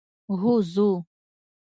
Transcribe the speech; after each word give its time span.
هو 0.39 0.53
ځو. 0.73 0.89